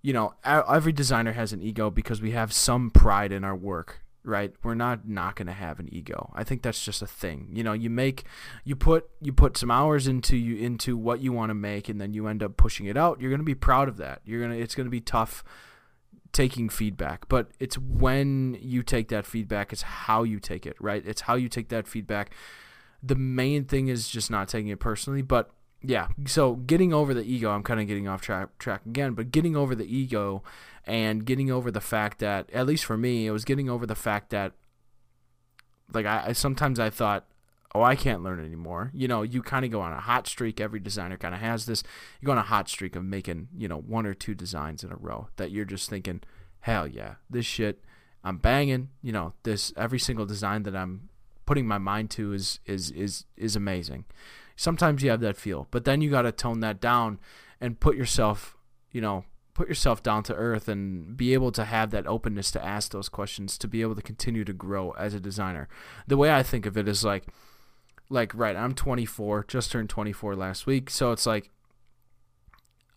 you 0.02 0.12
know, 0.12 0.34
every 0.44 0.92
designer 0.92 1.32
has 1.32 1.52
an 1.52 1.62
ego 1.62 1.90
because 1.90 2.22
we 2.22 2.32
have 2.32 2.52
some 2.52 2.90
pride 2.90 3.32
in 3.32 3.44
our 3.44 3.56
work. 3.56 4.02
Right, 4.24 4.52
we're 4.62 4.74
not 4.74 5.08
not 5.08 5.36
gonna 5.36 5.52
have 5.54 5.80
an 5.80 5.88
ego. 5.90 6.30
I 6.34 6.44
think 6.44 6.60
that's 6.60 6.84
just 6.84 7.00
a 7.00 7.06
thing. 7.06 7.48
You 7.50 7.62
know, 7.62 7.72
you 7.72 7.88
make, 7.88 8.24
you 8.62 8.76
put 8.76 9.08
you 9.22 9.32
put 9.32 9.56
some 9.56 9.70
hours 9.70 10.06
into 10.06 10.36
you 10.36 10.56
into 10.56 10.98
what 10.98 11.20
you 11.20 11.32
want 11.32 11.48
to 11.48 11.54
make, 11.54 11.88
and 11.88 11.98
then 11.98 12.12
you 12.12 12.26
end 12.26 12.42
up 12.42 12.58
pushing 12.58 12.86
it 12.86 12.96
out. 12.96 13.22
You're 13.22 13.30
gonna 13.30 13.42
be 13.42 13.54
proud 13.54 13.88
of 13.88 13.96
that. 13.98 14.20
You're 14.26 14.42
gonna. 14.42 14.56
It's 14.56 14.74
gonna 14.74 14.90
be 14.90 15.00
tough 15.00 15.44
taking 16.32 16.68
feedback, 16.68 17.28
but 17.28 17.50
it's 17.58 17.78
when 17.78 18.58
you 18.60 18.82
take 18.82 19.08
that 19.08 19.24
feedback, 19.24 19.72
it's 19.72 19.82
how 19.82 20.24
you 20.24 20.40
take 20.40 20.66
it, 20.66 20.76
right? 20.78 21.02
It's 21.06 21.22
how 21.22 21.36
you 21.36 21.48
take 21.48 21.68
that 21.70 21.88
feedback. 21.88 22.34
The 23.02 23.14
main 23.14 23.64
thing 23.64 23.88
is 23.88 24.08
just 24.08 24.30
not 24.30 24.48
taking 24.48 24.68
it 24.68 24.80
personally, 24.80 25.22
but 25.22 25.50
yeah, 25.82 26.08
so 26.26 26.56
getting 26.56 26.92
over 26.92 27.14
the 27.14 27.22
ego, 27.22 27.50
I'm 27.50 27.62
kind 27.62 27.80
of 27.80 27.86
getting 27.86 28.08
off 28.08 28.20
track 28.20 28.58
track 28.58 28.84
again, 28.86 29.14
but 29.14 29.30
getting 29.30 29.56
over 29.56 29.74
the 29.74 29.86
ego 29.86 30.42
and 30.84 31.24
getting 31.24 31.50
over 31.50 31.70
the 31.70 31.80
fact 31.80 32.18
that 32.18 32.50
at 32.52 32.66
least 32.66 32.84
for 32.84 32.96
me, 32.96 33.26
it 33.26 33.30
was 33.30 33.44
getting 33.44 33.70
over 33.70 33.86
the 33.86 33.94
fact 33.94 34.30
that 34.30 34.52
like 35.92 36.06
I, 36.06 36.32
sometimes 36.32 36.80
I 36.80 36.90
thought 36.90 37.26
oh, 37.74 37.82
I 37.82 37.96
can't 37.96 38.22
learn 38.22 38.44
anymore. 38.44 38.90
You 38.94 39.08
know, 39.08 39.22
you 39.22 39.42
kind 39.42 39.64
of 39.64 39.70
go 39.70 39.80
on 39.80 39.92
a 39.92 40.00
hot 40.00 40.26
streak. 40.26 40.60
Every 40.60 40.80
designer 40.80 41.16
kind 41.16 41.34
of 41.34 41.40
has 41.40 41.66
this. 41.66 41.82
You 42.20 42.26
go 42.26 42.32
on 42.32 42.38
a 42.38 42.42
hot 42.42 42.68
streak 42.68 42.96
of 42.96 43.04
making, 43.04 43.48
you 43.56 43.68
know, 43.68 43.78
one 43.78 44.06
or 44.06 44.14
two 44.14 44.34
designs 44.34 44.82
in 44.82 44.90
a 44.90 44.96
row 44.96 45.28
that 45.36 45.50
you're 45.50 45.64
just 45.64 45.90
thinking, 45.90 46.22
hell 46.60 46.86
yeah, 46.86 47.14
this 47.28 47.46
shit, 47.46 47.84
I'm 48.24 48.38
banging. 48.38 48.88
You 49.02 49.12
know, 49.12 49.34
this 49.42 49.72
every 49.76 49.98
single 49.98 50.26
design 50.26 50.62
that 50.64 50.74
I'm 50.74 51.08
putting 51.46 51.66
my 51.66 51.78
mind 51.78 52.10
to 52.10 52.32
is 52.32 52.60
is 52.66 52.90
is 52.90 53.24
is 53.36 53.56
amazing. 53.56 54.04
Sometimes 54.58 55.02
you 55.02 55.10
have 55.10 55.20
that 55.20 55.36
feel, 55.36 55.68
but 55.70 55.84
then 55.84 56.02
you 56.02 56.10
got 56.10 56.22
to 56.22 56.32
tone 56.32 56.60
that 56.60 56.80
down 56.80 57.20
and 57.60 57.80
put 57.80 57.96
yourself, 57.96 58.56
you 58.92 59.00
know, 59.00 59.24
put 59.54 59.68
yourself 59.68 60.02
down 60.02 60.22
to 60.24 60.34
earth 60.34 60.68
and 60.68 61.16
be 61.16 61.32
able 61.32 61.52
to 61.52 61.64
have 61.64 61.90
that 61.92 62.06
openness 62.06 62.50
to 62.50 62.64
ask 62.64 62.90
those 62.90 63.08
questions 63.08 63.56
to 63.56 63.68
be 63.68 63.82
able 63.82 63.94
to 63.94 64.02
continue 64.02 64.44
to 64.44 64.52
grow 64.52 64.90
as 64.98 65.14
a 65.14 65.20
designer. 65.20 65.68
The 66.06 66.16
way 66.16 66.30
I 66.30 66.42
think 66.42 66.66
of 66.66 66.76
it 66.76 66.88
is 66.88 67.04
like 67.04 67.24
like 68.10 68.34
right 68.34 68.56
i'm 68.56 68.74
24 68.74 69.44
just 69.48 69.70
turned 69.70 69.90
24 69.90 70.34
last 70.34 70.66
week 70.66 70.88
so 70.90 71.12
it's 71.12 71.26
like 71.26 71.50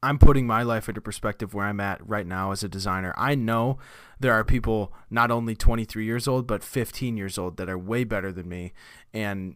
i'm 0.01 0.17
putting 0.17 0.47
my 0.47 0.63
life 0.63 0.87
into 0.87 1.01
perspective 1.01 1.53
where 1.53 1.65
i'm 1.65 1.79
at 1.79 2.05
right 2.07 2.25
now 2.25 2.51
as 2.51 2.63
a 2.63 2.69
designer 2.69 3.13
i 3.17 3.35
know 3.35 3.77
there 4.19 4.33
are 4.33 4.43
people 4.43 4.93
not 5.09 5.31
only 5.31 5.55
23 5.55 6.05
years 6.05 6.27
old 6.27 6.47
but 6.47 6.63
15 6.63 7.17
years 7.17 7.37
old 7.37 7.57
that 7.57 7.69
are 7.69 7.77
way 7.77 8.03
better 8.03 8.31
than 8.31 8.47
me 8.47 8.73
and 9.13 9.55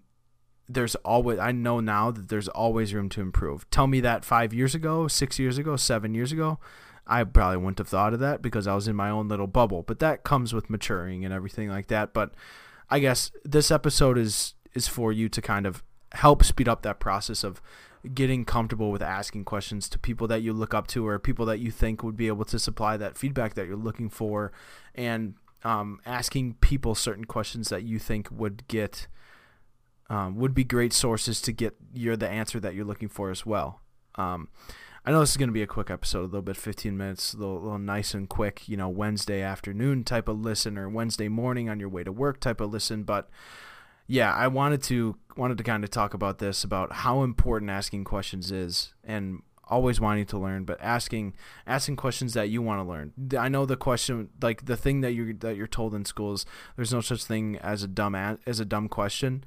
there's 0.67 0.95
always 0.95 1.39
i 1.39 1.51
know 1.51 1.79
now 1.79 2.11
that 2.11 2.29
there's 2.29 2.47
always 2.49 2.93
room 2.93 3.09
to 3.09 3.21
improve. 3.21 3.69
Tell 3.69 3.87
me 3.87 3.99
that 4.01 4.25
five 4.25 4.53
years 4.53 4.75
ago 4.75 5.07
six 5.07 5.39
years 5.39 5.57
ago 5.57 5.75
seven 5.75 6.13
years 6.13 6.31
ago 6.31 6.59
i 7.07 7.23
probably 7.23 7.57
wouldn't 7.57 7.77
have 7.77 7.87
thought 7.87 8.13
of 8.13 8.19
that 8.19 8.41
because 8.41 8.65
i 8.65 8.73
was 8.73 8.87
in 8.87 8.95
my 8.95 9.09
own 9.09 9.27
little 9.27 9.47
bubble 9.47 9.83
but 9.83 9.99
that 9.99 10.23
comes 10.23 10.53
with 10.53 10.69
maturing 10.69 11.23
and 11.23 11.33
everything 11.33 11.69
like 11.69 11.87
that. 11.87 12.13
But 12.13 12.33
i 12.89 12.99
guess 12.99 13.31
this 13.43 13.71
episode 13.71 14.17
is 14.17 14.55
is 14.73 14.87
for 14.87 15.11
you 15.11 15.29
to 15.29 15.41
kind 15.41 15.65
of 15.65 15.83
help 16.13 16.43
speed 16.43 16.67
up 16.67 16.81
that 16.81 16.99
process 16.99 17.43
of 17.43 17.61
getting 18.13 18.45
comfortable 18.45 18.91
with 18.91 19.01
asking 19.01 19.43
questions 19.43 19.89
to 19.89 19.97
people 19.97 20.27
that 20.27 20.41
you 20.41 20.53
look 20.53 20.73
up 20.73 20.87
to 20.87 21.07
or 21.07 21.17
people 21.17 21.45
that 21.45 21.59
you 21.59 21.71
think 21.71 22.03
would 22.03 22.15
be 22.15 22.27
able 22.27 22.45
to 22.45 22.59
supply 22.59 22.97
that 22.97 23.17
feedback 23.17 23.55
that 23.55 23.67
you're 23.67 23.75
looking 23.75 24.09
for 24.09 24.51
and 24.93 25.35
um, 25.63 25.99
asking 26.05 26.53
people 26.61 26.93
certain 26.93 27.25
questions 27.25 27.69
that 27.69 27.83
you 27.83 27.97
think 27.97 28.29
would 28.31 28.67
get 28.67 29.07
um, 30.09 30.37
would 30.37 30.53
be 30.53 30.63
great 30.63 30.93
sources 30.93 31.41
to 31.41 31.51
get 31.51 31.75
your 31.93 32.15
the 32.15 32.29
answer 32.29 32.59
that 32.59 32.75
you're 32.75 32.85
looking 32.85 33.09
for 33.09 33.31
as 33.31 33.45
well. 33.45 33.81
Um, 34.15 34.49
I 35.05 35.11
know 35.11 35.19
this 35.19 35.31
is 35.31 35.37
going 35.37 35.49
to 35.49 35.53
be 35.53 35.61
a 35.61 35.67
quick 35.67 35.91
episode, 35.91 36.21
a 36.21 36.23
little 36.23 36.41
bit, 36.41 36.57
15 36.57 36.97
minutes, 36.97 37.33
a 37.33 37.37
little, 37.37 37.61
little 37.61 37.77
nice 37.77 38.15
and 38.15 38.27
quick, 38.27 38.67
you 38.67 38.75
know, 38.75 38.89
Wednesday 38.89 39.41
afternoon 39.41 40.03
type 40.03 40.27
of 40.27 40.39
listen 40.39 40.79
or 40.79 40.89
Wednesday 40.89 41.27
morning 41.27 41.69
on 41.69 41.79
your 41.79 41.89
way 41.89 42.03
to 42.03 42.11
work 42.11 42.39
type 42.39 42.59
of 42.59 42.71
listen, 42.71 43.03
but 43.03 43.29
yeah, 44.07 44.33
I 44.33 44.47
wanted 44.47 44.81
to 44.83 45.15
wanted 45.37 45.57
to 45.57 45.63
kind 45.63 45.83
of 45.83 45.89
talk 45.89 46.13
about 46.13 46.39
this 46.39 46.63
about 46.63 46.91
how 46.93 47.23
important 47.23 47.69
asking 47.69 48.03
questions 48.03 48.51
is 48.51 48.93
and 49.03 49.41
always 49.67 49.99
wanting 49.99 50.25
to 50.25 50.37
learn 50.37 50.63
but 50.63 50.79
asking 50.79 51.33
asking 51.65 51.95
questions 51.95 52.33
that 52.33 52.49
you 52.49 52.61
want 52.61 52.79
to 52.79 52.87
learn 52.87 53.11
i 53.37 53.49
know 53.49 53.65
the 53.65 53.75
question 53.75 54.29
like 54.39 54.65
the 54.65 54.77
thing 54.77 55.01
that 55.01 55.13
you 55.13 55.33
that 55.33 55.55
you're 55.55 55.65
told 55.65 55.95
in 55.95 56.05
schools 56.05 56.45
there's 56.75 56.93
no 56.93 57.01
such 57.01 57.23
thing 57.23 57.57
as 57.57 57.81
a 57.81 57.87
dumb 57.87 58.13
as 58.13 58.59
a 58.59 58.65
dumb 58.65 58.87
question 58.87 59.43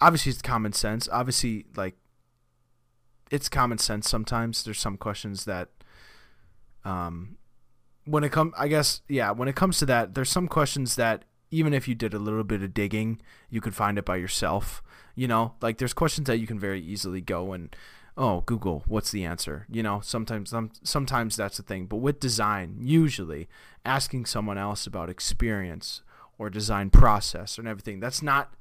obviously 0.00 0.30
it's 0.30 0.42
common 0.42 0.72
sense 0.72 1.08
obviously 1.12 1.66
like 1.76 1.96
it's 3.30 3.48
common 3.48 3.78
sense 3.78 4.08
sometimes 4.08 4.64
there's 4.64 4.80
some 4.80 4.96
questions 4.96 5.44
that 5.44 5.68
um 6.84 7.36
when 8.06 8.24
it 8.24 8.32
comes 8.32 8.52
i 8.56 8.66
guess 8.66 9.02
yeah 9.08 9.30
when 9.30 9.48
it 9.48 9.54
comes 9.54 9.78
to 9.78 9.86
that 9.86 10.14
there's 10.14 10.30
some 10.30 10.48
questions 10.48 10.96
that 10.96 11.24
even 11.50 11.74
if 11.74 11.88
you 11.88 11.94
did 11.94 12.14
a 12.14 12.18
little 12.18 12.44
bit 12.44 12.62
of 12.62 12.72
digging, 12.72 13.20
you 13.48 13.60
could 13.60 13.74
find 13.74 13.98
it 13.98 14.04
by 14.04 14.16
yourself. 14.16 14.82
You 15.14 15.28
know, 15.28 15.54
like 15.60 15.78
there's 15.78 15.92
questions 15.92 16.26
that 16.28 16.38
you 16.38 16.46
can 16.46 16.58
very 16.58 16.80
easily 16.80 17.20
go 17.20 17.52
and 17.52 17.74
oh 18.16 18.42
Google, 18.42 18.84
what's 18.86 19.10
the 19.10 19.24
answer? 19.24 19.66
You 19.68 19.82
know, 19.82 20.00
sometimes 20.02 20.54
sometimes 20.82 21.36
that's 21.36 21.56
the 21.56 21.62
thing. 21.62 21.86
But 21.86 21.96
with 21.96 22.20
design, 22.20 22.76
usually 22.80 23.48
asking 23.84 24.26
someone 24.26 24.58
else 24.58 24.86
about 24.86 25.10
experience 25.10 26.02
or 26.38 26.50
design 26.50 26.90
process 26.90 27.58
and 27.58 27.66
everything, 27.66 28.00
that's 28.00 28.22
not 28.22 28.54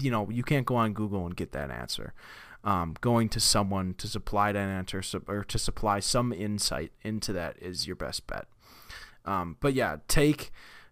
you 0.00 0.10
know 0.10 0.28
you 0.30 0.42
can't 0.42 0.66
go 0.66 0.76
on 0.76 0.92
Google 0.92 1.26
and 1.26 1.36
get 1.36 1.52
that 1.52 1.70
answer. 1.70 2.12
Um, 2.64 2.96
going 3.00 3.28
to 3.28 3.38
someone 3.38 3.94
to 3.94 4.08
supply 4.08 4.50
that 4.50 4.58
answer 4.58 5.00
or 5.28 5.44
to 5.44 5.58
supply 5.58 6.00
some 6.00 6.32
insight 6.32 6.90
into 7.02 7.32
that 7.32 7.56
is 7.62 7.86
your 7.86 7.94
best 7.94 8.26
bet. 8.26 8.46
Um, 9.24 9.56
but 9.60 9.74
yeah, 9.74 9.98
take 10.08 10.50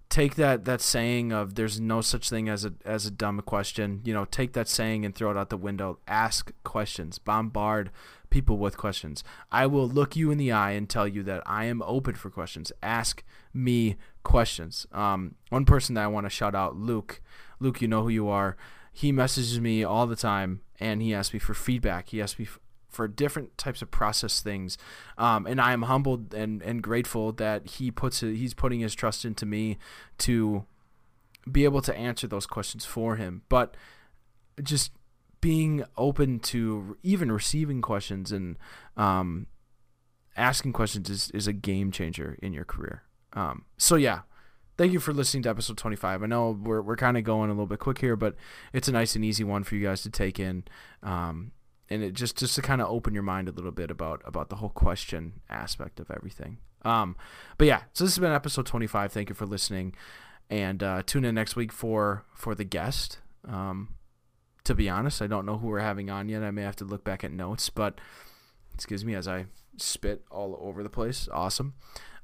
take 0.09 0.37
that 0.37 0.65
that 0.65 0.81
saying 0.81 1.33
of 1.33 1.57
there's 1.57 1.81
no 1.81 2.01
such 2.01 2.31
thing 2.31 2.49
as 2.49 2.65
a 2.65 2.75
as 2.85 3.07
a 3.07 3.11
dumb 3.11 3.41
question. 3.41 4.01
You 4.05 4.15
know 4.15 4.25
take 4.25 4.53
that 4.53 4.69
saying 4.69 5.05
and 5.05 5.15
throw 5.15 5.31
it 5.31 5.37
out 5.37 5.51
the 5.51 5.57
window. 5.57 5.99
Ask 6.07 6.53
questions. 6.63 7.19
Bombard 7.19 7.91
people 8.31 8.59
with 8.59 8.77
questions. 8.77 9.23
I 9.53 9.67
will 9.67 9.89
look 9.89 10.17
you 10.17 10.31
in 10.31 10.39
the 10.39 10.51
eye 10.51 10.73
and 10.73 10.89
tell 10.89 11.07
you 11.07 11.23
that 11.23 11.43
i 11.47 11.65
am 11.67 11.83
open 11.83 12.15
for 12.17 12.31
questions. 12.31 12.73
Ask 12.83 13.23
me 13.53 13.97
questions. 14.25 14.87
Um, 14.93 15.37
one 15.51 15.65
person 15.65 15.95
that 15.95 16.03
i 16.03 16.07
want 16.07 16.27
to 16.27 16.31
shout 16.31 16.55
out 16.55 16.77
luke 16.77 17.21
luke 17.61 17.81
you 17.81 17.89
know 17.89 18.03
who 18.03 18.09
you 18.09 18.29
are 18.29 18.57
he 18.93 19.11
messages 19.11 19.61
me 19.61 19.83
all 19.83 20.07
the 20.07 20.17
time 20.17 20.61
and 20.79 21.03
he 21.03 21.15
asks 21.15 21.33
me 21.33 21.39
for 21.39 21.55
feedback 21.55 22.09
he 22.09 22.21
asks 22.23 22.39
me 22.39 22.47
for 22.95 23.09
different 23.09 23.59
types 23.59 23.83
of 23.83 23.91
process 23.91 24.41
things. 24.41 24.79
Um, 25.19 25.47
and 25.47 25.61
I 25.61 25.73
am 25.73 25.83
humbled 25.83 26.33
and, 26.33 26.63
and 26.63 26.83
grateful 26.83 27.33
that 27.33 27.67
he 27.67 27.91
puts 27.91 28.23
it, 28.23 28.37
he's 28.37 28.55
putting 28.55 28.81
his 28.81 28.95
trust 28.95 29.25
into 29.25 29.45
me 29.45 29.79
to 30.19 30.65
be 31.51 31.65
able 31.65 31.83
to 31.83 31.95
answer 31.95 32.27
those 32.27 32.47
questions 32.47 32.85
for 32.87 33.17
him. 33.17 33.43
But 33.49 33.77
just 34.63 34.93
being 35.41 35.85
open 35.99 36.39
to 36.39 36.97
even 37.03 37.31
receiving 37.31 37.83
questions 37.83 38.33
and 38.33 38.57
um, 38.97 39.49
asking 40.37 40.73
questions 40.73 41.11
is, 41.11 41.31
is 41.33 41.47
a 41.47 41.53
game 41.53 41.91
changer 41.91 42.39
in 42.41 42.55
your 42.55 42.65
career. 42.65 43.03
Um, 43.35 43.65
so 43.77 43.97
yeah, 43.97 44.21
thank 44.77 44.93
you 44.93 45.01
for 45.01 45.13
listening 45.13 45.43
to 45.45 45.51
episode 45.51 45.77
25. 45.77 46.23
I 46.23 46.27
know 46.27 46.51
we're, 46.51 46.83
we're 46.83 46.97
kind 46.97 47.17
of 47.17 47.25
going 47.25 47.51
a 47.51 47.53
little 47.53 47.67
bit 47.67 47.79
quick 47.79 47.99
here, 47.99 48.17
but 48.17 48.35
it's 48.73 48.89
a 48.89 48.93
nice 48.93 49.15
and 49.17 49.25
easy 49.25 49.45
one 49.45 49.65
for 49.65 49.75
you 49.75 49.87
guys 49.87 50.03
to 50.03 50.11
take 50.11 50.39
in. 50.39 50.65
Um, 51.03 51.53
and 51.91 52.03
it 52.03 52.15
just 52.15 52.37
just 52.37 52.55
to 52.55 52.63
kind 52.63 52.81
of 52.81 52.89
open 52.89 53.13
your 53.15 53.23
mind 53.23 53.49
a 53.49 53.53
little 53.53 53.71
bit 53.71 53.91
about 53.91 54.23
about 54.25 54.49
the 54.49 54.57
whole 54.57 54.71
question 54.71 55.41
aspect 55.51 56.01
of 56.01 56.11
everything. 56.11 56.59
Um, 56.83 57.17
but 57.59 57.67
yeah, 57.67 57.83
so 57.93 58.05
this 58.05 58.15
has 58.15 58.21
been 58.21 58.33
episode 58.33 58.67
25. 58.67 59.13
Thank 59.13 59.29
you 59.29 59.35
for 59.35 59.47
listening, 59.47 59.95
and 60.49 60.83
uh, 60.83 61.03
tune 61.05 61.25
in 61.25 61.35
next 61.35 61.57
week 61.57 61.73
for 61.73 62.25
for 62.35 62.55
the 62.55 62.65
guest. 62.65 63.19
Um, 63.47 63.91
to 64.65 64.75
be 64.75 64.89
honest, 64.89 65.21
I 65.21 65.27
don't 65.27 65.45
know 65.45 65.59
who 65.59 65.67
we're 65.67 65.81
having 65.81 66.09
on 66.09 66.29
yet. 66.29 66.43
I 66.43 66.51
may 66.51 66.63
have 66.63 66.77
to 66.77 66.85
look 66.85 67.05
back 67.05 67.23
at 67.23 67.31
notes, 67.31 67.69
but 67.69 68.01
excuse 68.73 69.05
me 69.05 69.15
as 69.15 69.29
I 69.29 69.47
spit 69.77 70.25
all 70.31 70.59
over 70.61 70.83
the 70.83 70.89
place. 70.89 71.29
Awesome. 71.33 71.75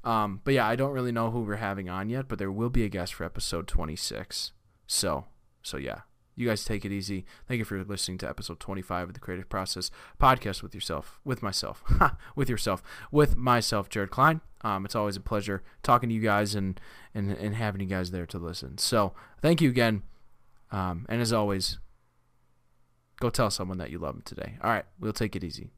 Um, 0.03 0.41
but 0.43 0.53
yeah, 0.53 0.67
I 0.67 0.75
don't 0.75 0.93
really 0.93 1.11
know 1.11 1.31
who 1.31 1.41
we're 1.41 1.57
having 1.57 1.89
on 1.89 2.09
yet, 2.09 2.27
but 2.27 2.39
there 2.39 2.51
will 2.51 2.69
be 2.69 2.83
a 2.83 2.89
guest 2.89 3.13
for 3.13 3.23
episode 3.23 3.67
26. 3.67 4.51
So, 4.87 5.25
so 5.61 5.77
yeah, 5.77 6.01
you 6.35 6.47
guys 6.47 6.65
take 6.65 6.85
it 6.85 6.91
easy. 6.91 7.25
Thank 7.47 7.59
you 7.59 7.65
for 7.65 7.83
listening 7.83 8.17
to 8.19 8.29
episode 8.29 8.59
25 8.59 9.09
of 9.09 9.13
the 9.13 9.19
Creative 9.19 9.47
Process 9.47 9.91
podcast 10.19 10.63
with 10.63 10.73
yourself, 10.73 11.19
with 11.23 11.43
myself, 11.43 11.83
with 12.35 12.49
yourself, 12.49 12.81
with 13.11 13.35
myself, 13.35 13.89
Jared 13.89 14.11
Klein. 14.11 14.41
Um, 14.61 14.85
it's 14.85 14.95
always 14.95 15.15
a 15.15 15.21
pleasure 15.21 15.63
talking 15.83 16.09
to 16.09 16.15
you 16.15 16.21
guys 16.21 16.55
and, 16.55 16.79
and, 17.13 17.31
and 17.31 17.55
having 17.55 17.81
you 17.81 17.87
guys 17.87 18.11
there 18.11 18.25
to 18.27 18.37
listen. 18.37 18.77
So 18.77 19.13
thank 19.41 19.61
you 19.61 19.69
again. 19.69 20.03
Um, 20.71 21.05
and 21.09 21.21
as 21.21 21.33
always, 21.33 21.79
go 23.19 23.29
tell 23.29 23.51
someone 23.51 23.77
that 23.77 23.91
you 23.91 23.99
love 23.99 24.15
them 24.15 24.23
today. 24.23 24.57
All 24.63 24.69
right, 24.69 24.85
we'll 24.99 25.13
take 25.13 25.35
it 25.35 25.43
easy. 25.43 25.71